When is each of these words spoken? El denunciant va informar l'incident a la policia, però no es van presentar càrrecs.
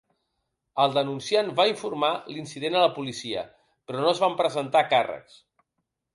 El 0.85 0.95
denunciant 0.95 1.51
va 1.59 1.65
informar 1.71 2.09
l'incident 2.37 2.79
a 2.79 2.81
la 2.85 2.91
policia, 2.97 3.45
però 3.91 4.03
no 4.07 4.11
es 4.15 4.25
van 4.25 4.39
presentar 4.43 4.85
càrrecs. 4.97 5.39